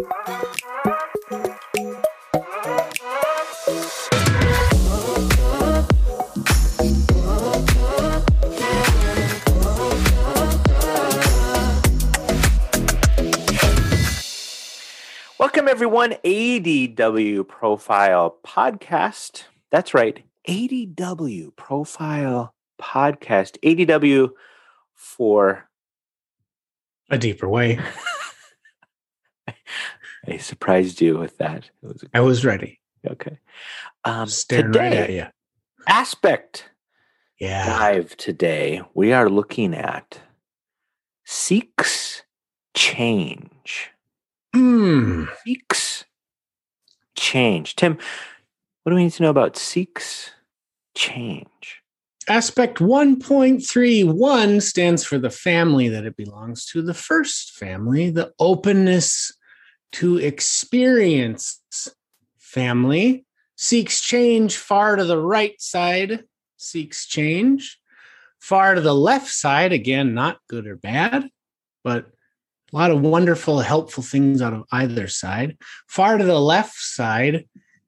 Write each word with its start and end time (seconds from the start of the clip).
Welcome, 0.00 0.16
everyone. 15.68 16.14
ADW 16.24 17.46
Profile 17.46 18.38
Podcast. 18.46 19.44
That's 19.70 19.92
right. 19.92 20.24
ADW 20.48 21.54
Profile 21.56 22.54
Podcast. 22.80 23.58
ADW 23.62 24.30
for 24.94 25.68
a 27.10 27.18
deeper 27.18 27.46
way. 27.46 27.78
I 30.26 30.36
surprised 30.36 31.00
you 31.00 31.18
with 31.18 31.38
that. 31.38 31.70
Was 31.82 32.04
I 32.12 32.20
was 32.20 32.44
ready. 32.44 32.80
Okay. 33.08 33.38
Um, 34.04 34.28
Staring 34.28 34.72
today, 34.72 34.78
right 34.78 34.92
at 34.92 35.10
you. 35.10 35.26
Aspect 35.88 36.70
yeah. 37.38 37.66
dive 37.66 38.16
today. 38.16 38.82
We 38.94 39.12
are 39.12 39.28
looking 39.28 39.74
at 39.74 40.20
seeks 41.24 42.22
change. 42.76 43.90
Hmm. 44.54 45.24
Seeks 45.44 46.04
change. 47.16 47.76
Tim, 47.76 47.98
what 48.82 48.90
do 48.90 48.96
we 48.96 49.04
need 49.04 49.12
to 49.12 49.22
know 49.22 49.30
about 49.30 49.56
seeks 49.56 50.30
change? 50.94 51.82
Aspect 52.28 52.78
1.31 52.78 54.62
stands 54.62 55.04
for 55.04 55.18
the 55.18 55.30
family 55.30 55.88
that 55.88 56.04
it 56.04 56.16
belongs 56.16 56.66
to. 56.66 56.82
The 56.82 56.94
first 56.94 57.52
family, 57.52 58.10
the 58.10 58.32
openness 58.38 59.32
to 59.92 60.18
experience 60.18 61.60
family, 62.38 63.24
seeks 63.56 64.00
change 64.00 64.56
far 64.56 64.96
to 64.96 65.04
the 65.04 65.18
right 65.18 65.60
side, 65.60 66.24
seeks 66.56 67.06
change. 67.06 67.78
Far 68.38 68.74
to 68.74 68.80
the 68.80 68.94
left 68.94 69.28
side, 69.28 69.72
again, 69.72 70.14
not 70.14 70.38
good 70.48 70.66
or 70.66 70.76
bad, 70.76 71.28
but 71.84 72.06
a 72.72 72.76
lot 72.76 72.90
of 72.90 73.02
wonderful, 73.02 73.60
helpful 73.60 74.02
things 74.02 74.40
out 74.40 74.54
of 74.54 74.64
either 74.72 75.08
side. 75.08 75.58
Far 75.88 76.16
to 76.16 76.24
the 76.24 76.40
left 76.40 76.76
side, 76.76 77.44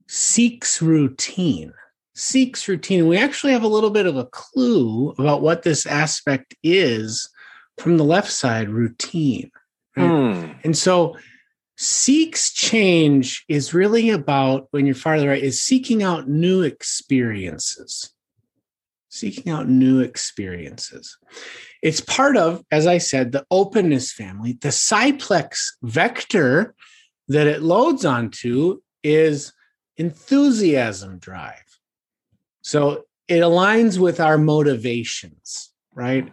seeks 0.08 0.82
routine. 0.82 1.72
Seeks 2.14 2.68
routine. 2.68 3.08
We 3.08 3.16
actually 3.16 3.54
have 3.54 3.62
a 3.62 3.68
little 3.68 3.90
bit 3.90 4.04
of 4.04 4.16
a 4.16 4.26
clue 4.26 5.14
about 5.18 5.40
what 5.40 5.62
this 5.62 5.86
aspect 5.86 6.54
is 6.62 7.30
from 7.78 7.96
the 7.96 8.04
left 8.04 8.30
side 8.30 8.68
routine. 8.68 9.50
Right? 9.96 10.06
Hmm. 10.06 10.52
And 10.64 10.76
so, 10.76 11.16
seeks 11.82 12.52
change 12.52 13.44
is 13.48 13.74
really 13.74 14.10
about 14.10 14.68
when 14.70 14.86
you're 14.86 14.94
far 14.94 15.16
to 15.16 15.20
the 15.20 15.28
right, 15.28 15.42
is 15.42 15.62
seeking 15.62 16.02
out 16.02 16.28
new 16.28 16.62
experiences. 16.62 18.14
Seeking 19.08 19.52
out 19.52 19.68
new 19.68 20.00
experiences. 20.00 21.18
It's 21.82 22.00
part 22.00 22.36
of, 22.36 22.64
as 22.70 22.86
I 22.86 22.98
said, 22.98 23.32
the 23.32 23.44
openness 23.50 24.12
family. 24.12 24.52
The 24.54 24.68
Cyplex 24.68 25.72
vector 25.82 26.74
that 27.28 27.46
it 27.46 27.62
loads 27.62 28.04
onto 28.04 28.80
is 29.02 29.52
enthusiasm 29.96 31.18
drive. 31.18 31.78
So 32.62 33.04
it 33.28 33.40
aligns 33.40 33.98
with 33.98 34.20
our 34.20 34.38
motivations, 34.38 35.72
right? 35.94 36.32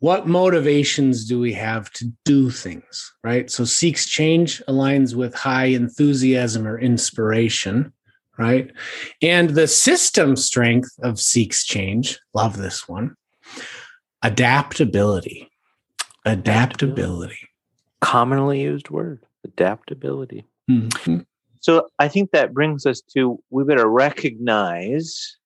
What 0.00 0.26
motivations 0.26 1.26
do 1.26 1.38
we 1.38 1.52
have 1.52 1.92
to 1.92 2.10
do 2.24 2.50
things, 2.50 3.12
right? 3.22 3.50
So 3.50 3.64
seeks 3.64 4.06
change 4.06 4.62
aligns 4.66 5.14
with 5.14 5.34
high 5.34 5.66
enthusiasm 5.66 6.66
or 6.66 6.78
inspiration, 6.78 7.92
right? 8.38 8.70
And 9.22 9.50
the 9.50 9.68
system 9.68 10.36
strength 10.36 10.90
of 11.02 11.20
seeks 11.20 11.64
change, 11.64 12.18
love 12.34 12.56
this 12.56 12.88
one, 12.88 13.14
Adaptability. 14.22 15.48
Adaptability. 16.26 17.48
Commonly 18.00 18.60
used 18.60 18.90
word. 18.90 19.24
Adaptability. 19.44 20.44
Mm-hmm. 20.70 21.20
So 21.60 21.88
I 21.98 22.08
think 22.08 22.30
that 22.30 22.52
brings 22.52 22.84
us 22.86 23.00
to 23.14 23.42
we 23.50 23.64
better 23.64 23.88
recognize 23.88 25.36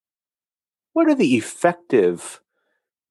what 0.93 1.09
are 1.09 1.15
the 1.15 1.37
effective 1.37 2.41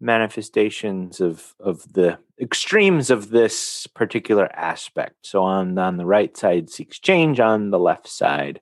manifestations 0.04 1.22
of 1.22 1.56
of 1.60 1.94
the 1.94 2.20
extremes 2.40 3.10
of 3.10 3.30
this 3.30 3.88
particular 3.88 4.50
aspect. 4.54 5.16
So 5.26 5.44
on 5.44 5.78
on 5.78 5.98
the 5.98 6.06
right 6.06 6.36
side 6.36 6.70
seeks 6.70 7.00
change, 7.00 7.40
on 7.40 7.72
the 7.72 7.80
left 7.80 8.08
side 8.08 8.62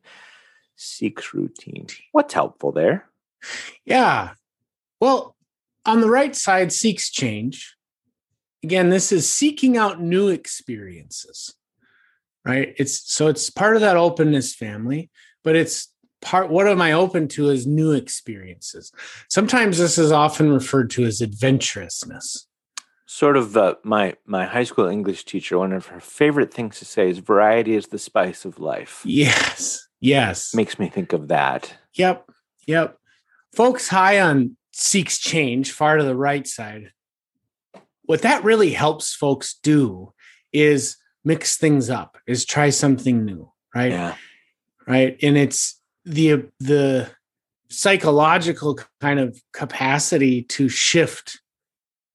seeks 0.75 1.33
routine. 1.33 1.87
What's 2.11 2.33
helpful 2.33 2.71
there? 2.71 3.09
Yeah. 3.83 4.31
Well, 4.99 5.35
on 5.85 6.01
the 6.01 6.09
right 6.09 6.35
side 6.35 6.71
seeks 6.71 7.09
change. 7.09 7.75
Again, 8.63 8.89
this 8.89 9.11
is 9.11 9.29
seeking 9.29 9.75
out 9.75 9.99
new 9.99 10.29
experiences, 10.29 11.55
right? 12.45 12.75
It's 12.77 13.13
so 13.13 13.27
it's 13.27 13.49
part 13.49 13.75
of 13.75 13.81
that 13.81 13.97
openness 13.97 14.53
family, 14.53 15.09
but 15.43 15.55
it's 15.55 15.90
part 16.21 16.49
what 16.49 16.67
am 16.67 16.81
I 16.81 16.93
open 16.93 17.27
to 17.29 17.49
is 17.49 17.67
new 17.67 17.91
experiences. 17.91 18.91
Sometimes 19.29 19.77
this 19.77 19.97
is 19.97 20.11
often 20.11 20.51
referred 20.51 20.89
to 20.91 21.03
as 21.03 21.21
adventurousness. 21.21 22.45
Sort 23.05 23.35
of 23.35 23.57
uh, 23.57 23.75
my 23.83 24.15
my 24.25 24.45
high 24.45 24.63
school 24.63 24.87
English 24.87 25.25
teacher, 25.25 25.57
one 25.57 25.73
of 25.73 25.87
her 25.87 25.99
favorite 25.99 26.53
things 26.53 26.79
to 26.79 26.85
say 26.85 27.09
is 27.09 27.17
variety 27.19 27.75
is 27.75 27.87
the 27.87 27.99
spice 27.99 28.45
of 28.45 28.59
life. 28.59 29.01
Yes. 29.03 29.87
Yes. 29.99 30.55
Makes 30.55 30.79
me 30.79 30.89
think 30.89 31.11
of 31.11 31.27
that. 31.27 31.75
Yep. 31.95 32.29
Yep. 32.67 32.97
Folks 33.53 33.89
high 33.89 34.21
on 34.21 34.55
seeks 34.71 35.19
change 35.19 35.71
far 35.71 35.97
to 35.97 36.03
the 36.03 36.15
right 36.15 36.47
side. 36.47 36.91
What 38.03 38.21
that 38.21 38.43
really 38.43 38.71
helps 38.71 39.13
folks 39.13 39.55
do 39.61 40.13
is 40.53 40.97
mix 41.23 41.57
things 41.57 41.89
up, 41.89 42.17
is 42.27 42.45
try 42.45 42.69
something 42.69 43.25
new, 43.25 43.51
right? 43.75 43.91
Yeah. 43.91 44.15
Right. 44.87 45.17
And 45.21 45.37
it's 45.37 45.80
the 46.05 46.45
the 46.59 47.09
psychological 47.69 48.79
kind 48.99 49.19
of 49.19 49.41
capacity 49.53 50.43
to 50.43 50.67
shift 50.67 51.39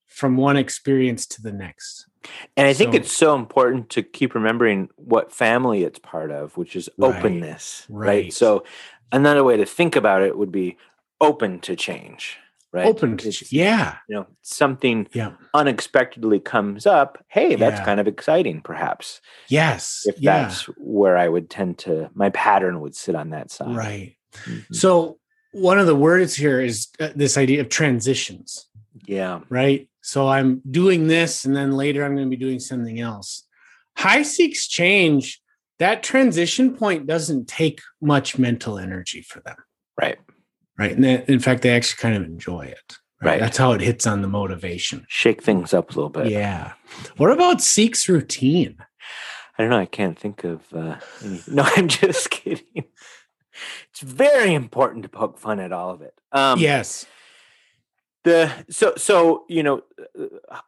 from 0.05 0.37
one 0.37 0.57
experience 0.57 1.25
to 1.25 1.41
the 1.41 1.51
next. 1.51 2.07
And 2.55 2.67
I 2.67 2.73
think 2.73 2.93
so, 2.93 2.97
it's 2.97 3.11
so 3.11 3.35
important 3.35 3.89
to 3.91 4.03
keep 4.03 4.35
remembering 4.35 4.89
what 4.95 5.31
family 5.31 5.83
it's 5.83 5.99
part 5.99 6.31
of, 6.31 6.57
which 6.57 6.75
is 6.75 6.89
right, 6.97 7.15
openness. 7.15 7.85
Right. 7.89 8.07
right. 8.07 8.33
So 8.33 8.65
another 9.11 9.43
way 9.43 9.57
to 9.57 9.65
think 9.65 9.95
about 9.95 10.21
it 10.21 10.37
would 10.37 10.51
be 10.51 10.77
open 11.21 11.59
to 11.61 11.75
change 11.75 12.37
right? 12.77 12.85
Open 12.85 13.17
to, 13.17 13.31
yeah. 13.49 13.97
You 14.07 14.15
know, 14.15 14.27
something 14.43 15.07
yeah. 15.13 15.31
unexpectedly 15.53 16.39
comes 16.39 16.85
up. 16.85 17.23
Hey, 17.27 17.55
that's 17.55 17.79
yeah. 17.79 17.85
kind 17.85 17.99
of 17.99 18.07
exciting, 18.07 18.61
perhaps. 18.61 19.19
Yes. 19.49 20.03
If 20.05 20.19
yeah. 20.19 20.43
that's 20.43 20.63
where 20.77 21.17
I 21.17 21.27
would 21.27 21.49
tend 21.49 21.79
to, 21.79 22.09
my 22.13 22.29
pattern 22.29 22.79
would 22.81 22.95
sit 22.95 23.15
on 23.15 23.31
that 23.31 23.51
side. 23.51 23.75
Right. 23.75 24.15
Mm-hmm. 24.43 24.73
So, 24.73 25.19
one 25.53 25.79
of 25.79 25.87
the 25.87 25.95
words 25.95 26.35
here 26.35 26.61
is 26.61 26.87
uh, 26.99 27.09
this 27.15 27.37
idea 27.37 27.61
of 27.61 27.69
transitions. 27.69 28.67
Yeah. 29.05 29.41
Right. 29.49 29.89
So, 30.01 30.27
I'm 30.27 30.61
doing 30.69 31.07
this, 31.07 31.45
and 31.45 31.55
then 31.55 31.71
later 31.71 32.05
I'm 32.05 32.15
going 32.15 32.29
to 32.29 32.37
be 32.37 32.43
doing 32.43 32.59
something 32.59 32.99
else. 32.99 33.43
High 33.97 34.21
seeks 34.21 34.67
change. 34.67 35.41
That 35.79 36.03
transition 36.03 36.75
point 36.75 37.07
doesn't 37.07 37.47
take 37.47 37.81
much 38.01 38.37
mental 38.37 38.77
energy 38.77 39.21
for 39.21 39.39
them. 39.41 39.57
Right 39.99 40.19
right? 40.77 40.91
And 40.91 41.03
that, 41.03 41.29
in 41.29 41.39
fact, 41.39 41.61
they 41.61 41.71
actually 41.71 42.01
kind 42.01 42.15
of 42.15 42.23
enjoy 42.23 42.61
it. 42.61 42.97
Right? 43.21 43.31
right? 43.31 43.39
That's 43.39 43.57
how 43.57 43.71
it 43.71 43.81
hits 43.81 44.05
on 44.05 44.21
the 44.21 44.27
motivation. 44.27 45.05
Shake 45.09 45.41
things 45.41 45.73
up 45.73 45.91
a 45.91 45.95
little 45.95 46.09
bit. 46.09 46.27
Yeah. 46.27 46.73
What 47.17 47.31
about 47.31 47.61
Seek's 47.61 48.07
routine? 48.07 48.77
I 49.57 49.63
don't 49.63 49.71
know. 49.71 49.79
I 49.79 49.85
can't 49.85 50.17
think 50.17 50.43
of. 50.43 50.61
Uh, 50.73 50.97
any, 51.23 51.41
no, 51.47 51.63
I'm 51.65 51.87
just 51.87 52.29
kidding. 52.29 52.85
It's 53.89 54.01
very 54.01 54.53
important 54.53 55.03
to 55.03 55.09
poke 55.09 55.39
fun 55.39 55.59
at 55.59 55.71
all 55.71 55.89
of 55.89 56.01
it. 56.01 56.13
Um, 56.31 56.59
yes. 56.59 57.07
The 58.23 58.51
so 58.69 58.93
so 58.97 59.45
you 59.47 59.63
know 59.63 59.81
uh, 60.19 60.59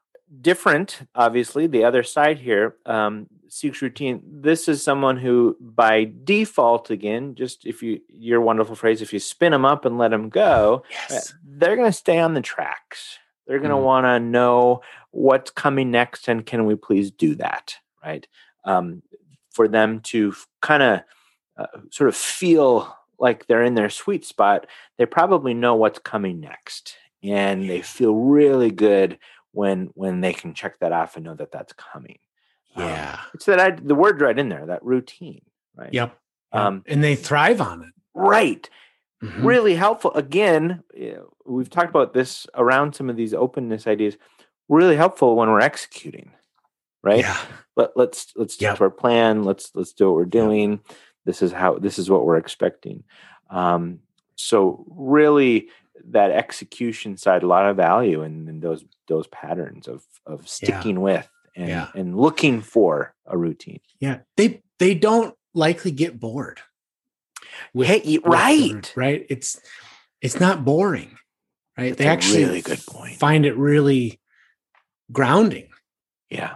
different 0.41 1.01
obviously 1.15 1.65
the 1.65 1.83
other 1.83 2.03
side 2.03 2.37
here 2.37 2.75
um 2.85 3.27
seeks 3.47 3.81
routine 3.81 4.21
this 4.23 4.67
is 4.67 4.83
someone 4.83 5.17
who 5.17 5.57
by 5.59 6.09
default 6.23 6.91
again 6.91 7.33
just 7.33 7.65
if 7.65 7.81
you 7.81 7.99
your 8.07 8.39
wonderful 8.39 8.75
phrase 8.75 9.01
if 9.01 9.11
you 9.11 9.19
spin 9.19 9.51
them 9.51 9.65
up 9.65 9.85
and 9.85 9.97
let 9.97 10.11
them 10.11 10.29
go 10.29 10.83
yes. 10.91 11.33
they're 11.43 11.75
going 11.75 11.89
to 11.89 11.97
stay 11.97 12.19
on 12.19 12.35
the 12.35 12.41
tracks 12.41 13.17
they're 13.47 13.57
going 13.57 13.71
to 13.71 13.75
mm. 13.75 13.83
want 13.83 14.05
to 14.05 14.19
know 14.19 14.81
what's 15.09 15.49
coming 15.49 15.89
next 15.89 16.27
and 16.27 16.45
can 16.45 16.65
we 16.65 16.75
please 16.75 17.09
do 17.09 17.33
that 17.33 17.75
right 18.05 18.27
um, 18.65 19.01
for 19.49 19.67
them 19.67 19.99
to 19.99 20.33
kind 20.61 20.83
of 20.83 21.01
uh, 21.57 21.65
sort 21.89 22.07
of 22.07 22.15
feel 22.15 22.95
like 23.17 23.47
they're 23.47 23.63
in 23.63 23.73
their 23.73 23.89
sweet 23.89 24.23
spot 24.23 24.67
they 24.97 25.07
probably 25.07 25.55
know 25.55 25.75
what's 25.75 25.99
coming 25.99 26.39
next 26.39 26.95
and 27.23 27.69
they 27.69 27.81
feel 27.81 28.13
really 28.15 28.71
good 28.71 29.17
when 29.51 29.89
when 29.95 30.21
they 30.21 30.33
can 30.33 30.53
check 30.53 30.79
that 30.79 30.91
off 30.91 31.15
and 31.15 31.25
know 31.25 31.35
that 31.35 31.51
that's 31.51 31.73
coming 31.73 32.19
Um, 32.75 32.83
Yeah. 32.83 33.19
it's 33.33 33.45
that 33.45 33.59
I, 33.59 33.71
the 33.71 33.95
word's 33.95 34.21
right 34.21 34.37
in 34.37 34.49
there, 34.49 34.65
that 34.67 34.83
routine, 34.83 35.41
right? 35.75 35.93
Yep. 35.93 36.17
Um, 36.51 36.83
and 36.87 37.03
they 37.03 37.15
thrive 37.15 37.61
on 37.61 37.81
it. 37.83 37.93
right. 38.13 38.69
Mhm. 39.23 39.43
Really 39.43 39.75
helpful. 39.75 40.13
Again, 40.13 40.81
we've 41.45 41.69
talked 41.69 41.89
about 41.89 42.13
this 42.13 42.47
around 42.55 42.95
some 42.95 43.09
of 43.09 43.17
these 43.17 43.33
openness 43.33 43.85
ideas. 43.85 44.15
Really 44.69 44.95
helpful 44.95 45.35
when 45.35 45.49
we're 45.49 45.59
executing, 45.59 46.31
right? 47.03 47.19
Yeah. 47.19 47.37
Let, 47.75 47.91
let's 47.97 48.31
let's 48.37 48.53
stick 48.53 48.67
Yep. 48.67 48.77
to 48.77 48.83
our 48.85 48.89
plan. 48.89 49.43
Let's 49.43 49.71
let's 49.75 49.91
do 49.93 50.05
what 50.07 50.15
we're 50.15 50.25
doing. 50.25 50.79
This 51.25 51.41
is 51.41 51.51
how 51.51 51.79
this 51.79 51.99
is 51.99 52.09
what 52.09 52.25
we're 52.25 52.37
expecting. 52.37 53.03
Um, 53.49 53.99
so 54.39 54.85
really, 54.89 55.67
that 56.11 56.31
execution 56.31 57.17
side, 57.17 57.43
a 57.43 57.47
lot 57.47 57.65
of 57.65 57.75
value 57.75 58.23
in, 58.23 58.47
in 58.47 58.59
those 58.61 58.85
those 59.07 59.27
patterns 59.27 59.87
of 59.87 60.03
of 60.25 60.47
sticking 60.47 61.01
with 61.01 61.27
and 61.55 61.67
Yeah. 61.67 61.89
and 61.95 62.17
looking 62.17 62.61
for 62.61 63.13
a 63.25 63.37
routine. 63.37 63.81
Yeah. 63.99 64.19
They 64.37 64.61
they 64.77 64.95
don't 64.95 65.35
likely 65.53 65.91
get 65.91 66.19
bored. 66.19 66.61
with- 67.73 67.87
Hey, 67.87 68.17
with 68.19 68.25
right. 68.25 68.93
right. 68.95 69.25
It's 69.29 69.59
it's 70.21 70.39
not 70.39 70.63
boring. 70.63 71.17
Right. 71.77 71.89
That's 71.89 71.97
they 71.97 72.07
actually 72.07 72.43
really 72.45 72.61
good 72.61 72.79
point. 72.87 73.17
find 73.17 73.45
it 73.45 73.55
really 73.57 74.19
grounding. 75.11 75.69
Yeah. 76.29 76.55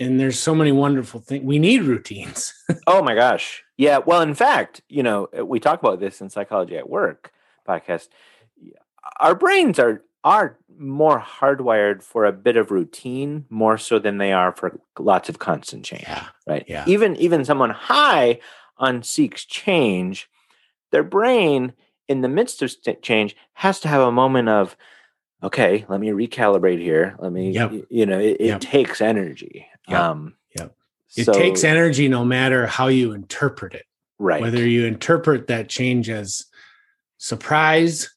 And 0.00 0.20
there's 0.20 0.38
so 0.38 0.54
many 0.54 0.70
wonderful 0.72 1.20
things. 1.20 1.44
We 1.44 1.58
need 1.58 1.82
routines. 1.82 2.54
Oh 2.86 3.02
my 3.02 3.14
gosh. 3.14 3.62
Yeah. 3.76 3.98
Well, 3.98 4.22
in 4.22 4.34
fact, 4.34 4.80
you 4.88 5.02
know, 5.02 5.28
uh, 5.38 5.44
we 5.44 5.60
talk 5.60 5.80
about 5.80 6.00
this 6.00 6.20
in 6.22 6.30
Psychology 6.30 6.76
at 6.76 6.88
Work 6.88 7.32
podcast. 7.68 8.08
Our 9.20 9.34
brains 9.34 9.78
are 9.78 10.02
are 10.24 10.58
more 10.78 11.20
hardwired 11.20 12.02
for 12.02 12.24
a 12.24 12.32
bit 12.32 12.56
of 12.56 12.70
routine 12.70 13.44
more 13.50 13.76
so 13.78 13.98
than 13.98 14.18
they 14.18 14.32
are 14.32 14.52
for 14.52 14.80
lots 14.98 15.28
of 15.28 15.38
constant 15.38 15.84
change. 15.84 16.06
Right. 16.46 16.64
Yeah. 16.68 16.84
Even 16.86 17.16
even 17.16 17.44
someone 17.44 17.70
high 17.70 18.40
on 18.78 19.02
seeks 19.02 19.44
change, 19.44 20.28
their 20.90 21.04
brain 21.04 21.72
in 22.08 22.20
the 22.22 22.28
midst 22.28 22.62
of 22.62 22.70
st- 22.70 23.02
change 23.02 23.36
has 23.54 23.80
to 23.80 23.88
have 23.88 24.00
a 24.02 24.12
moment 24.12 24.48
of, 24.48 24.76
okay, 25.42 25.84
let 25.88 26.00
me 26.00 26.08
recalibrate 26.08 26.80
here. 26.80 27.16
Let 27.18 27.32
me, 27.32 27.50
Yep. 27.50 27.72
you 27.90 28.06
know, 28.06 28.18
it, 28.18 28.36
it 28.40 28.46
Yep. 28.46 28.60
takes 28.60 29.00
energy. 29.00 29.66
Yep. 29.88 30.00
Um, 30.00 30.34
Yep. 30.58 30.74
It 31.16 31.24
takes 31.32 31.64
energy 31.64 32.08
no 32.08 32.24
matter 32.24 32.66
how 32.66 32.88
you 32.88 33.12
interpret 33.12 33.74
it. 33.74 33.86
right. 34.18 34.40
Whether 34.42 34.66
you 34.66 34.84
interpret 34.86 35.46
that 35.46 35.68
change 35.68 36.10
as 36.10 36.44
surprise, 37.18 38.10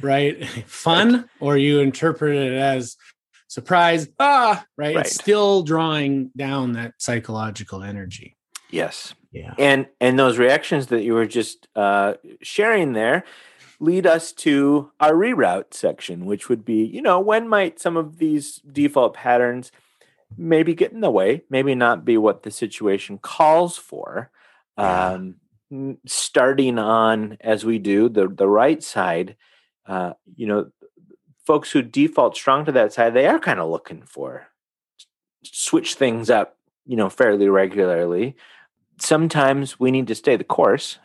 right? 0.00 0.44
Fun, 0.66 1.28
or 1.40 1.56
you 1.56 1.80
interpret 1.80 2.36
it 2.36 2.52
as 2.52 2.96
surprise, 3.48 4.08
ah, 4.18 4.64
right? 4.76 4.96
Right. 4.96 5.06
It's 5.06 5.14
still 5.14 5.62
drawing 5.62 6.30
down 6.36 6.72
that 6.72 6.94
psychological 6.98 7.82
energy. 7.82 8.36
yes. 8.70 9.14
Yeah. 9.32 9.54
and 9.60 9.86
and 10.00 10.18
those 10.18 10.38
reactions 10.38 10.88
that 10.88 11.04
you 11.04 11.14
were 11.14 11.26
just 11.26 11.68
uh, 11.76 12.14
sharing 12.42 12.94
there 12.94 13.22
lead 13.78 14.04
us 14.04 14.32
to 14.32 14.90
our 14.98 15.12
reroute 15.12 15.72
section 15.72 16.26
which 16.26 16.48
would 16.48 16.64
be 16.64 16.84
you 16.84 17.00
know 17.00 17.20
when 17.20 17.46
might 17.48 17.78
some 17.78 17.96
of 17.96 18.18
these 18.18 18.56
default 18.56 19.14
patterns 19.14 19.70
maybe 20.36 20.74
get 20.74 20.92
in 20.92 21.00
the 21.00 21.10
way 21.10 21.42
maybe 21.50 21.74
not 21.74 22.04
be 22.04 22.16
what 22.16 22.42
the 22.42 22.50
situation 22.50 23.18
calls 23.18 23.76
for 23.76 24.30
Yeah. 24.78 25.12
um, 25.14 25.36
starting 26.06 26.78
on 26.78 27.36
as 27.40 27.64
we 27.64 27.78
do 27.78 28.08
the 28.08 28.28
the 28.28 28.48
right 28.48 28.82
side 28.82 29.36
uh, 29.86 30.12
you 30.36 30.46
know 30.46 30.70
folks 31.46 31.70
who 31.72 31.82
default 31.82 32.36
strong 32.36 32.64
to 32.64 32.72
that 32.72 32.92
side 32.92 33.14
they 33.14 33.26
are 33.26 33.38
kind 33.38 33.60
of 33.60 33.70
looking 33.70 34.02
for 34.02 34.46
switch 35.44 35.94
things 35.94 36.30
up 36.30 36.56
you 36.86 36.96
know 36.96 37.08
fairly 37.10 37.48
regularly 37.48 38.36
sometimes 38.98 39.80
we 39.80 39.90
need 39.90 40.06
to 40.08 40.14
stay 40.14 40.36
the 40.36 40.44
course. 40.44 40.98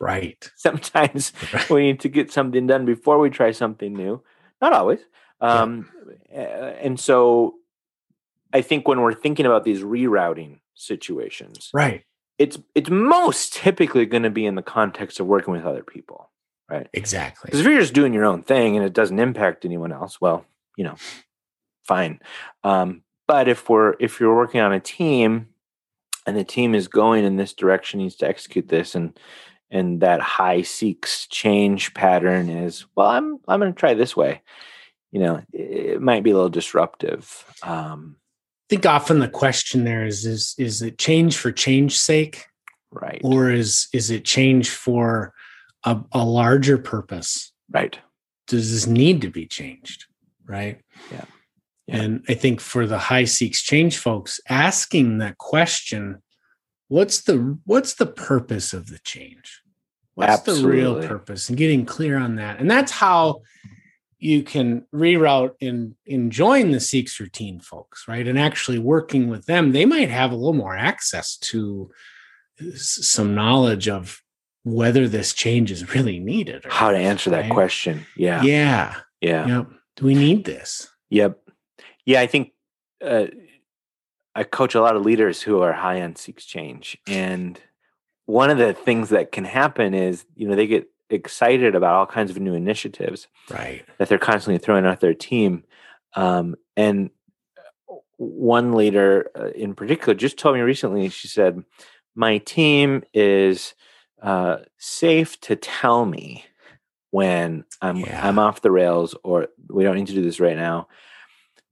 Right. 0.00 0.50
Sometimes 0.56 1.32
we 1.70 1.82
need 1.82 2.00
to 2.00 2.08
get 2.08 2.32
something 2.32 2.66
done 2.66 2.84
before 2.84 3.18
we 3.18 3.30
try 3.30 3.52
something 3.52 3.94
new. 3.94 4.22
Not 4.60 4.72
always. 4.72 5.00
Um, 5.40 5.88
uh, 6.34 6.38
And 6.82 6.98
so 6.98 7.54
I 8.52 8.60
think 8.62 8.88
when 8.88 9.00
we're 9.00 9.14
thinking 9.14 9.46
about 9.46 9.64
these 9.64 9.82
rerouting 9.82 10.60
situations, 10.74 11.70
Right. 11.74 12.04
it's 12.38 12.58
it's 12.74 12.90
most 12.90 13.52
typically 13.54 14.06
going 14.06 14.22
to 14.22 14.30
be 14.30 14.46
in 14.46 14.54
the 14.54 14.62
context 14.62 15.20
of 15.20 15.26
working 15.26 15.52
with 15.52 15.64
other 15.64 15.82
people. 15.82 16.30
Right? 16.70 16.88
Exactly. 16.92 17.48
Because 17.48 17.60
if 17.60 17.66
you're 17.66 17.80
just 17.80 17.94
doing 17.94 18.12
your 18.12 18.26
own 18.26 18.42
thing 18.42 18.76
and 18.76 18.84
it 18.84 18.92
doesn't 18.92 19.18
impact 19.18 19.64
anyone 19.64 19.90
else, 19.90 20.20
well, 20.20 20.44
you 20.76 20.84
know, 20.84 20.96
fine. 21.84 22.20
Um, 22.62 23.02
but 23.26 23.48
if 23.48 23.68
we're 23.70 23.94
if 23.98 24.20
you're 24.20 24.36
working 24.36 24.60
on 24.60 24.72
a 24.72 24.80
team 24.80 25.48
and 26.26 26.36
the 26.36 26.44
team 26.44 26.74
is 26.74 26.86
going 26.86 27.24
in 27.24 27.36
this 27.36 27.54
direction, 27.54 28.00
needs 28.00 28.16
to 28.16 28.28
execute 28.28 28.68
this, 28.68 28.94
and 28.94 29.18
and 29.70 30.00
that 30.02 30.20
high 30.20 30.60
seeks 30.62 31.26
change 31.26 31.94
pattern 31.94 32.50
is 32.50 32.84
well, 32.94 33.08
I'm 33.08 33.38
I'm 33.48 33.60
going 33.60 33.72
to 33.72 33.78
try 33.78 33.94
this 33.94 34.14
way. 34.14 34.42
You 35.10 35.20
know, 35.20 35.36
it, 35.54 35.60
it 35.94 36.02
might 36.02 36.22
be 36.22 36.30
a 36.30 36.34
little 36.34 36.50
disruptive. 36.50 37.44
Um, 37.62 38.16
think 38.68 38.86
often 38.86 39.18
the 39.18 39.28
question 39.28 39.84
there 39.84 40.04
is 40.04 40.26
is 40.26 40.54
is 40.58 40.82
it 40.82 40.98
change 40.98 41.36
for 41.36 41.52
change 41.52 41.98
sake 41.98 42.46
right, 42.90 43.20
or 43.24 43.50
is 43.50 43.88
is 43.92 44.10
it 44.10 44.24
change 44.24 44.70
for 44.70 45.32
a, 45.84 45.98
a 46.12 46.24
larger 46.24 46.78
purpose? 46.78 47.52
right, 47.70 47.98
Does 48.46 48.72
this 48.72 48.86
need 48.86 49.20
to 49.22 49.30
be 49.30 49.46
changed? 49.46 50.06
Right. 50.46 50.80
Yeah. 51.10 51.24
Yeah. 51.86 51.96
And 51.96 52.24
I 52.28 52.34
think 52.34 52.60
for 52.60 52.86
the 52.86 52.98
high 52.98 53.24
seeks 53.24 53.62
change 53.62 53.96
folks, 53.96 54.40
asking 54.48 55.18
that 55.18 55.38
question, 55.38 56.22
what's 56.88 57.22
the 57.22 57.58
what's 57.64 57.94
the 57.94 58.06
purpose 58.06 58.72
of 58.72 58.88
the 58.88 58.98
change? 58.98 59.62
What's 60.14 60.42
the 60.42 60.66
real 60.66 61.00
purpose? 61.00 61.48
And 61.48 61.56
getting 61.56 61.86
clear 61.86 62.18
on 62.18 62.36
that. 62.36 62.58
And 62.58 62.70
that's 62.70 62.90
how 62.90 63.42
you 64.18 64.42
can 64.42 64.84
reroute 64.92 65.54
and 65.60 65.94
join 66.32 66.72
the 66.72 66.80
Seeks 66.80 67.20
routine 67.20 67.60
folks, 67.60 68.06
right? 68.08 68.26
And 68.26 68.38
actually 68.38 68.78
working 68.78 69.28
with 69.28 69.46
them, 69.46 69.72
they 69.72 69.84
might 69.84 70.10
have 70.10 70.32
a 70.32 70.36
little 70.36 70.52
more 70.54 70.76
access 70.76 71.36
to 71.36 71.90
some 72.74 73.34
knowledge 73.34 73.88
of 73.88 74.20
whether 74.64 75.08
this 75.08 75.32
change 75.32 75.70
is 75.70 75.94
really 75.94 76.18
needed. 76.18 76.66
or 76.66 76.70
how 76.70 76.90
to 76.90 76.98
answer 76.98 77.30
that 77.30 77.50
question? 77.50 78.04
Yeah, 78.16 78.42
Yeah. 78.42 78.96
yeah. 79.20 79.46
Yep. 79.46 79.66
Do 79.96 80.04
we 80.04 80.14
need 80.14 80.44
this? 80.44 80.88
Yep. 81.10 81.38
Yeah, 82.04 82.20
I 82.20 82.26
think 82.26 82.52
uh, 83.04 83.26
I 84.34 84.42
coach 84.44 84.74
a 84.74 84.80
lot 84.80 84.96
of 84.96 85.02
leaders 85.04 85.42
who 85.42 85.60
are 85.62 85.72
high 85.72 86.02
on 86.02 86.16
seeks 86.16 86.44
change, 86.44 86.98
and 87.06 87.60
one 88.26 88.50
of 88.50 88.58
the 88.58 88.72
things 88.74 89.10
that 89.10 89.30
can 89.32 89.44
happen 89.44 89.94
is 89.94 90.24
you 90.34 90.48
know 90.48 90.54
they 90.56 90.66
get 90.66 90.88
excited 91.10 91.74
about 91.74 91.94
all 91.94 92.06
kinds 92.06 92.30
of 92.30 92.38
new 92.38 92.54
initiatives 92.54 93.28
Right. 93.50 93.84
that 93.98 94.08
they're 94.08 94.18
constantly 94.18 94.58
throwing 94.58 94.86
out 94.86 95.00
their 95.00 95.14
team, 95.14 95.64
um, 96.14 96.56
and 96.76 97.10
one 98.16 98.72
leader 98.72 99.30
uh, 99.38 99.48
in 99.50 99.74
particular 99.74 100.14
just 100.14 100.38
told 100.38 100.56
me 100.56 100.60
recently. 100.60 101.08
She 101.08 101.28
said, 101.28 101.62
"My 102.14 102.38
team 102.38 103.04
is 103.14 103.74
uh, 104.22 104.58
safe 104.78 105.40
to 105.42 105.56
tell 105.56 106.04
me." 106.04 106.44
when 107.10 107.64
I'm 107.80 107.96
Yeah. 107.96 108.20
I'm 108.28 108.38
off 108.38 108.60
the 108.60 108.70
rails 108.70 109.16
or 109.24 109.48
we 109.70 109.82
don't 109.82 109.96
need 109.96 110.08
to 110.08 110.12
do 110.12 110.20
this 110.22 110.40
right 110.40 110.58
now, 110.58 110.88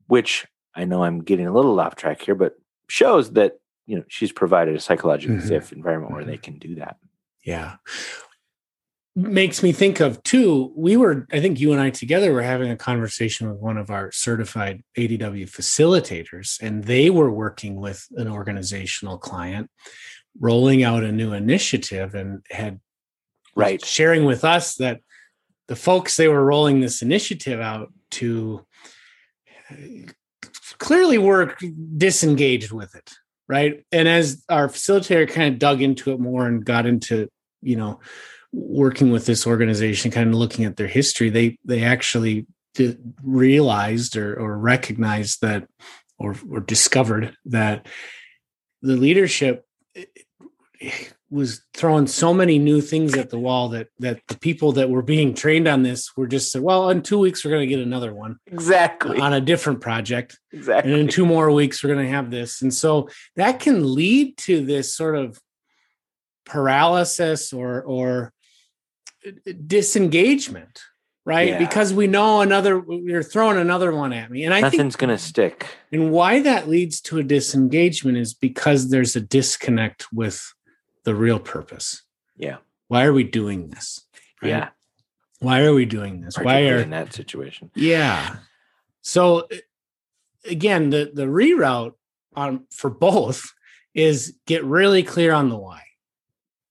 which 0.06 0.46
I 0.74 0.86
know 0.86 1.04
I'm 1.04 1.22
getting 1.22 1.46
a 1.46 1.52
little 1.52 1.78
off 1.78 1.94
track 1.94 2.22
here, 2.22 2.34
but 2.34 2.54
shows 2.88 3.32
that 3.34 3.60
you 3.84 3.96
know 3.98 4.04
she's 4.08 4.32
provided 4.32 4.74
a 4.74 4.80
psychologically 4.80 5.36
Mhm. 5.36 5.46
safe 5.48 5.72
environment 5.74 6.14
where 6.14 6.22
Mhm. 6.22 6.26
they 6.28 6.38
can 6.38 6.56
do 6.58 6.76
that. 6.76 6.96
Yeah. 7.44 7.76
Makes 9.18 9.62
me 9.62 9.72
think 9.72 10.00
of 10.00 10.22
too. 10.24 10.74
We 10.76 10.98
were, 10.98 11.26
I 11.32 11.40
think 11.40 11.58
you 11.58 11.72
and 11.72 11.80
I 11.80 11.88
together 11.88 12.34
were 12.34 12.42
having 12.42 12.70
a 12.70 12.76
conversation 12.76 13.48
with 13.48 13.58
one 13.58 13.78
of 13.78 13.88
our 13.90 14.12
certified 14.12 14.82
ADW 14.98 15.50
facilitators, 15.50 16.60
and 16.60 16.84
they 16.84 17.08
were 17.08 17.30
working 17.30 17.76
with 17.76 18.06
an 18.16 18.28
organizational 18.28 19.16
client, 19.16 19.70
rolling 20.38 20.84
out 20.84 21.02
a 21.02 21.12
new 21.12 21.32
initiative, 21.32 22.14
and 22.14 22.44
had 22.50 22.78
Right. 23.54 23.82
sharing 23.82 24.26
with 24.26 24.44
us 24.44 24.74
that 24.74 25.00
the 25.66 25.76
folks 25.76 26.16
they 26.16 26.28
were 26.28 26.44
rolling 26.44 26.80
this 26.80 27.00
initiative 27.00 27.58
out 27.58 27.90
to 28.12 28.66
clearly 30.78 31.16
were 31.16 31.56
disengaged 31.96 32.70
with 32.70 32.94
it 32.94 33.10
right 33.48 33.84
and 33.90 34.06
as 34.06 34.44
our 34.48 34.68
facilitator 34.68 35.28
kind 35.28 35.54
of 35.54 35.58
dug 35.58 35.80
into 35.80 36.12
it 36.12 36.20
more 36.20 36.46
and 36.46 36.64
got 36.64 36.86
into 36.86 37.28
you 37.62 37.76
know 37.76 37.98
working 38.58 39.10
with 39.10 39.26
this 39.26 39.46
organization 39.46 40.10
kind 40.10 40.30
of 40.30 40.34
looking 40.34 40.64
at 40.64 40.76
their 40.76 40.86
history 40.86 41.28
they 41.28 41.58
they 41.64 41.82
actually 41.82 42.46
realized 43.22 44.16
or, 44.16 44.34
or 44.38 44.58
recognized 44.58 45.40
that 45.42 45.66
or, 46.18 46.34
or 46.50 46.60
discovered 46.60 47.36
that 47.44 47.86
the 48.82 48.96
leadership 48.96 49.66
eh, 49.94 50.04
was 51.28 51.62
throwing 51.74 52.06
so 52.06 52.32
many 52.32 52.58
new 52.58 52.80
things 52.80 53.16
at 53.16 53.30
the 53.30 53.38
wall 53.38 53.68
that 53.70 53.88
that 53.98 54.20
the 54.28 54.38
people 54.38 54.72
that 54.72 54.88
were 54.88 55.02
being 55.02 55.34
trained 55.34 55.66
on 55.66 55.82
this 55.82 56.16
were 56.16 56.26
just 56.26 56.52
said, 56.52 56.62
well, 56.62 56.88
in 56.90 57.02
two 57.02 57.18
weeks 57.18 57.44
we're 57.44 57.50
going 57.50 57.68
to 57.68 57.74
get 57.74 57.84
another 57.84 58.14
one 58.14 58.38
exactly. 58.46 59.18
on 59.18 59.32
a 59.32 59.40
different 59.40 59.80
project, 59.80 60.38
exactly 60.52 60.92
and 60.92 61.00
in 61.00 61.08
two 61.08 61.26
more 61.26 61.50
weeks 61.50 61.82
we're 61.82 61.92
going 61.92 62.06
to 62.06 62.12
have 62.12 62.30
this, 62.30 62.62
and 62.62 62.72
so 62.72 63.08
that 63.34 63.58
can 63.58 63.94
lead 63.94 64.36
to 64.38 64.64
this 64.64 64.94
sort 64.94 65.16
of 65.16 65.40
paralysis 66.44 67.52
or 67.52 67.82
or 67.82 68.32
disengagement 69.66 70.82
right 71.24 71.48
Yeah. 71.48 71.58
because 71.58 71.92
we 71.92 72.06
know 72.06 72.40
another 72.40 72.82
you're 72.88 73.22
throwing 73.22 73.58
another 73.58 73.92
one 73.94 74.12
at 74.12 74.30
me 74.30 74.44
and 74.44 74.54
i 74.54 74.60
think 74.60 74.74
nothing's 74.74 74.96
gonna 74.96 75.18
stick 75.18 75.66
and 75.92 76.10
why 76.12 76.40
that 76.40 76.68
leads 76.68 77.00
to 77.02 77.18
a 77.18 77.22
disengagement 77.22 78.16
is 78.16 78.32
because 78.34 78.90
there's 78.90 79.16
a 79.16 79.20
disconnect 79.20 80.06
with 80.12 80.52
the 81.04 81.14
real 81.14 81.38
purpose. 81.38 82.02
yeah 82.36 82.56
Why 82.88 83.04
are 83.04 83.12
we 83.12 83.24
doing 83.24 83.70
this? 83.70 84.04
right? 84.42 84.48
yeah 84.48 84.68
Why 85.40 85.62
are 85.64 85.74
we 85.74 85.84
doing 85.84 86.20
this? 86.22 86.36
Why 86.38 86.66
are 86.68 86.78
in 86.78 86.90
that 86.90 87.12
situation 87.12 87.70
yeah. 87.74 88.36
So 89.02 89.46
again, 90.44 90.90
the 90.90 91.10
the 91.14 91.26
reroute 91.26 91.94
on 92.34 92.66
for 92.72 92.90
both 92.90 93.52
is 93.94 94.34
get 94.46 94.64
really 94.64 95.02
clear 95.02 95.32
on 95.32 95.48
the 95.48 95.56
why. 95.56 95.82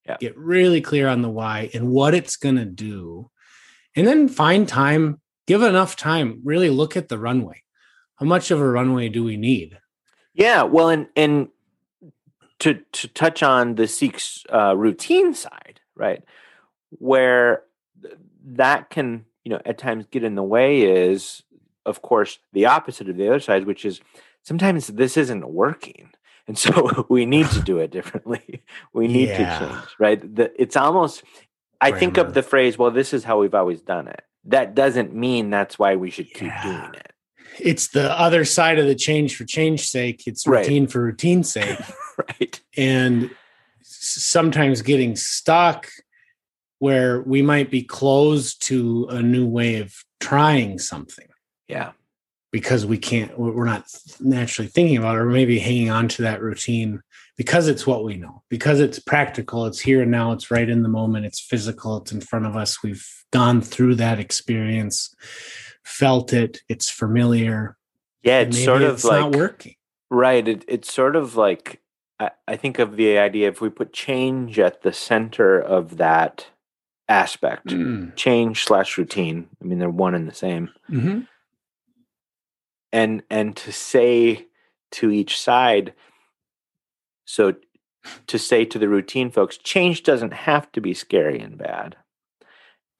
Yeah. 0.05 0.17
Get 0.19 0.37
really 0.37 0.81
clear 0.81 1.07
on 1.07 1.21
the 1.21 1.29
why 1.29 1.69
and 1.73 1.89
what 1.89 2.13
it's 2.13 2.35
going 2.35 2.57
to 2.57 2.65
do. 2.65 3.31
And 3.95 4.05
then 4.05 4.27
find 4.27 4.67
time, 4.67 5.19
give 5.47 5.63
enough 5.63 5.95
time, 5.95 6.41
really 6.43 6.69
look 6.69 6.95
at 6.95 7.09
the 7.09 7.17
runway. 7.17 7.63
How 8.15 8.25
much 8.25 8.51
of 8.51 8.59
a 8.61 8.69
runway 8.69 9.09
do 9.09 9.23
we 9.23 9.37
need? 9.37 9.77
Yeah, 10.33 10.63
well, 10.63 10.89
and 10.89 11.07
and 11.15 11.49
to 12.59 12.75
to 12.93 13.07
touch 13.07 13.41
on 13.43 13.75
the 13.75 13.87
seeks 13.87 14.43
uh, 14.53 14.75
routine 14.75 15.33
side, 15.33 15.79
right, 15.95 16.23
where 16.91 17.63
that 18.45 18.89
can 18.89 19.25
you 19.43 19.51
know 19.51 19.61
at 19.65 19.77
times 19.77 20.05
get 20.11 20.23
in 20.23 20.35
the 20.35 20.43
way 20.43 20.81
is, 20.81 21.41
of 21.85 22.01
course, 22.01 22.39
the 22.53 22.65
opposite 22.65 23.09
of 23.09 23.17
the 23.17 23.27
other 23.27 23.39
side, 23.39 23.65
which 23.65 23.85
is 23.85 24.01
sometimes 24.43 24.87
this 24.87 25.17
isn't 25.17 25.47
working, 25.47 26.11
and 26.47 26.57
so 26.57 27.05
we 27.09 27.25
need 27.25 27.47
to 27.47 27.61
do 27.61 27.79
it 27.79 27.91
differently. 27.91 28.63
we 28.93 29.07
need 29.07 29.29
Yeah. 29.29 29.59
to 29.59 29.67
change, 29.67 29.87
right? 29.99 30.35
The, 30.35 30.61
it's 30.61 30.75
almost. 30.77 31.23
I 31.81 31.91
think 31.91 32.17
of 32.17 32.33
the 32.33 32.41
phrase, 32.43 32.77
"Well, 32.77 32.89
this 32.91 33.13
is 33.13 33.23
how 33.23 33.39
we've 33.39 33.53
always 33.53 33.81
done 33.81 34.07
it." 34.07 34.21
That 34.45 34.75
doesn't 34.75 35.13
mean 35.13 35.49
that's 35.49 35.77
why 35.77 35.95
we 35.95 36.09
should 36.09 36.29
keep 36.33 36.51
doing 36.63 36.91
it. 36.95 37.11
It's 37.59 37.87
the 37.89 38.11
other 38.19 38.43
side 38.45 38.79
of 38.79 38.85
the 38.85 38.95
change 38.95 39.35
for 39.35 39.43
change 39.45 39.87
sake. 39.87 40.23
It's 40.27 40.45
Right. 40.47 40.59
routine 40.59 40.87
for 40.87 41.01
routine's 41.01 41.51
sake. 41.53 41.79
Right. 42.17 42.61
and 42.77 43.29
sometimes 43.81 44.81
getting 44.81 45.15
stuck 45.15 45.89
where 46.79 47.21
we 47.21 47.41
might 47.41 47.69
be 47.71 47.81
closed 47.83 48.61
to 48.67 49.07
a 49.09 49.21
new 49.21 49.45
way 49.47 49.79
of 49.79 49.93
trying 50.19 50.79
something 50.79 51.27
Yeah. 51.67 51.91
Because 52.55 52.85
we 52.85 52.97
can't 52.97 53.37
we're 53.37 53.65
not 53.65 53.83
naturally 54.21 54.69
thinking 54.69 54.95
about 54.95 55.15
it 55.17 55.19
or 55.19 55.25
maybe 55.25 55.59
hanging 55.59 55.89
on 55.89 56.07
to 56.07 56.21
that 56.21 56.41
routine 56.41 57.01
because 57.35 57.67
it's 57.67 57.85
what 57.85 58.05
we 58.05 58.15
know 58.15 58.43
because 58.49 58.79
it's 58.79 58.97
practical 58.97 59.65
it's 59.65 59.81
here 59.81 60.01
and 60.03 60.09
now 60.09 60.31
it's 60.31 60.49
right 60.49 60.69
in 60.69 60.81
the 60.81 60.87
moment 60.87 61.25
it's 61.25 61.41
physical 61.41 61.97
it's 61.97 62.13
in 62.13 62.21
front 62.21 62.45
of 62.45 62.55
us 62.55 62.81
we've 62.81 63.05
gone 63.33 63.59
through 63.61 63.93
that 63.93 64.19
experience 64.21 65.13
felt 65.83 66.31
it 66.31 66.61
it's 66.69 66.89
familiar 66.89 67.75
Yeah. 68.23 68.39
It's 68.39 68.63
sort 68.63 68.83
of 68.83 68.93
it's 68.93 69.03
like 69.03 69.19
not 69.19 69.35
working 69.35 69.75
Right. 70.09 70.47
It, 70.47 70.63
it's 70.69 70.93
sort 70.93 71.17
of 71.17 71.35
like 71.35 71.81
I, 72.21 72.29
I 72.47 72.55
think 72.55 72.79
of 72.79 72.95
the 72.95 73.17
idea 73.17 73.49
if 73.49 73.59
we 73.59 73.69
put 73.69 73.91
change 73.91 74.59
at 74.59 74.81
the 74.83 74.93
center 74.93 75.59
of 75.59 75.97
that 75.97 76.47
aspect, 77.09 77.67
Mm. 77.67 78.15
change 78.15 78.63
slash 78.63 78.97
routine. 78.97 79.47
I 79.61 79.65
mean, 79.65 79.79
they're 79.79 79.89
one 80.05 80.15
and 80.15 80.25
the 80.27 80.33
same. 80.33 80.69
Mhm. 80.89 81.27
And 82.95 83.23
and 83.29 83.55
to 83.57 83.71
say 83.73 84.47
to 84.91 85.11
each 85.11 85.39
side, 85.39 85.93
so 87.25 87.53
to 88.27 88.37
say 88.39 88.63
to 88.65 88.79
the 88.79 88.87
routine 88.87 89.31
folks, 89.31 89.57
change 89.57 90.03
doesn't 90.03 90.33
have 90.33 90.71
to 90.73 90.79
be 90.81 90.93
scary 90.93 91.39
and 91.39 91.57
bad. 91.57 91.97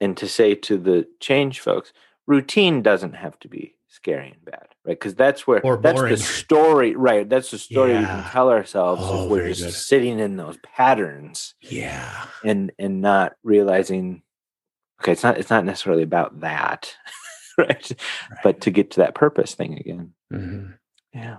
And 0.01 0.17
to 0.17 0.27
say 0.27 0.55
to 0.55 0.77
the 0.77 1.07
change 1.21 1.61
folks, 1.61 1.93
routine 2.27 2.81
doesn't 2.81 3.13
have 3.13 3.39
to 3.39 3.47
be 3.47 3.75
scary 3.87 4.31
and 4.31 4.43
bad, 4.43 4.67
right? 4.83 4.99
Because 4.99 5.15
that's 5.15 5.47
where 5.47 5.61
that's 5.81 6.01
the 6.01 6.17
story, 6.17 6.95
right? 6.95 7.29
That's 7.29 7.51
the 7.51 7.57
story 7.57 7.93
we 7.97 8.05
can 8.05 8.23
tell 8.31 8.49
ourselves 8.49 9.01
Oh, 9.05 9.23
if 9.23 9.29
we're 9.31 9.47
just 9.47 9.63
good. 9.63 9.73
sitting 9.73 10.19
in 10.19 10.35
those 10.35 10.57
patterns 10.63 11.55
yeah 11.61 12.25
and 12.43 12.71
and 12.77 12.99
not 13.01 13.33
realizing, 13.43 14.23
okay, 15.01 15.13
it's 15.13 15.23
not 15.23 15.37
it's 15.37 15.49
not 15.49 15.63
necessarily 15.63 16.03
about 16.03 16.41
that, 16.41 16.93
right? 17.57 17.91
But 18.43 18.61
to 18.61 18.71
get 18.71 18.91
to 18.91 19.01
that 19.01 19.15
purpose 19.15 19.55
thing 19.55 19.77
again. 19.79 20.13
Mhm. 20.31 20.77
Yeah. 21.13 21.37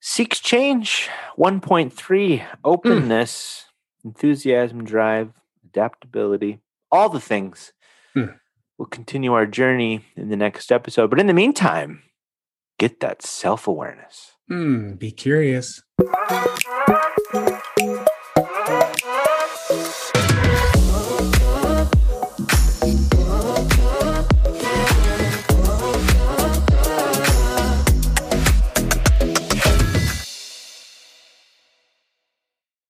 Seeks 0.00 0.40
change 0.40 1.08
1.3 1.36 2.44
openness, 2.64 3.64
enthusiasm, 4.04 4.84
drive, 4.84 5.32
adaptability, 5.64 6.60
all 6.90 7.08
the 7.08 7.20
things. 7.20 7.72
Hmm. 8.14 8.26
We'll 8.78 8.86
continue 8.86 9.32
our 9.34 9.46
journey 9.46 10.04
in 10.16 10.28
the 10.28 10.36
next 10.36 10.70
episode. 10.70 11.10
But 11.10 11.18
in 11.20 11.26
the 11.26 11.34
meantime, 11.34 12.02
get 12.78 13.00
that 13.00 13.22
self 13.22 13.66
awareness. 13.66 14.32
Mm, 14.50 14.98
be 14.98 15.10
curious. 15.10 15.82